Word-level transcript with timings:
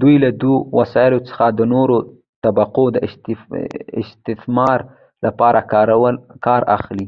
دوی 0.00 0.14
له 0.24 0.30
دې 0.40 0.54
وسایلو 0.78 1.20
څخه 1.28 1.46
د 1.58 1.60
نورو 1.74 1.96
طبقو 2.44 2.84
د 2.94 2.96
استثمار 4.02 4.78
لپاره 5.24 5.58
کار 6.46 6.60
اخلي. 6.76 7.06